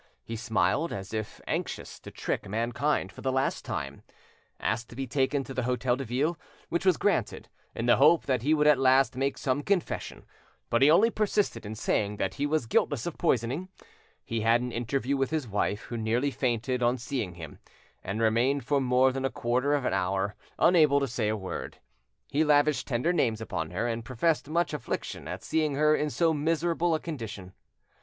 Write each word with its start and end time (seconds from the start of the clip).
He 0.23 0.35
smiled, 0.35 0.91
and 0.91 0.97
as 0.99 1.13
if 1.13 1.39
anxious 1.45 1.99
to 1.99 2.09
trick 2.09 2.49
mankind 2.49 3.11
for 3.11 3.21
the 3.21 3.31
last 3.31 3.63
time, 3.63 4.01
asked 4.59 4.89
to 4.89 4.95
be 4.95 5.05
taken 5.05 5.43
to 5.43 5.53
the 5.53 5.61
Hotel 5.61 5.95
de 5.95 6.03
Ville, 6.03 6.39
which 6.69 6.87
was 6.87 6.97
granted, 6.97 7.49
in 7.75 7.85
the 7.85 7.97
hope 7.97 8.25
that 8.25 8.41
he 8.41 8.55
would 8.55 8.65
at 8.65 8.79
last 8.79 9.15
make 9.15 9.37
some 9.37 9.61
confession; 9.61 10.25
but 10.71 10.81
he 10.81 10.89
only 10.89 11.11
persisted 11.11 11.67
in 11.67 11.75
saying 11.75 12.17
that 12.17 12.33
he 12.33 12.47
was 12.47 12.65
guiltless 12.65 13.05
of 13.05 13.19
poisoning. 13.19 13.69
He 14.25 14.41
had 14.41 14.59
an 14.61 14.71
interview 14.71 15.17
with 15.17 15.29
his 15.29 15.47
wife, 15.47 15.81
who 15.81 15.97
nearly 15.97 16.31
fainted 16.31 16.81
on 16.81 16.97
seeing 16.97 17.35
him, 17.35 17.59
and 18.03 18.19
remained 18.19 18.65
for 18.65 18.81
more 18.81 19.11
than 19.11 19.23
a 19.23 19.29
quarter 19.29 19.75
of 19.75 19.85
an 19.85 19.93
hour 19.93 20.33
unable 20.57 20.99
to 20.99 21.07
say 21.07 21.27
a 21.29 21.37
word. 21.37 21.77
He 22.27 22.43
lavished 22.43 22.87
tender 22.87 23.13
names 23.13 23.39
upon 23.39 23.69
her, 23.69 23.87
and 23.87 24.03
professed 24.03 24.49
much 24.49 24.73
affliction 24.73 25.27
at 25.27 25.43
seeing 25.43 25.75
her 25.75 25.95
in 25.95 26.09
so 26.09 26.33
miserable 26.33 26.95
a 26.95 26.99
condition. 26.99 27.53